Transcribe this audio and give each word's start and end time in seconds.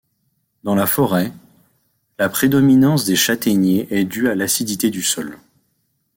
Dans 0.63 0.73
la 0.73 0.87
forêt, 0.87 1.31
la 2.17 2.27
prédominance 2.27 3.05
des 3.05 3.15
châtaigniers 3.15 3.85
est 3.91 4.03
due 4.03 4.29
à 4.29 4.33
l'acidité 4.33 4.89
du 4.89 5.03
sol. 5.03 5.37